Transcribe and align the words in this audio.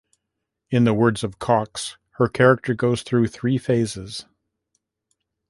In 0.71 0.83
the 0.83 0.95
words 0.95 1.23
of 1.23 1.37
Cox, 1.37 1.95
her 2.13 2.27
character 2.27 2.73
goes 2.73 3.03
through 3.03 3.27
three 3.27 3.59
phases. 3.59 4.25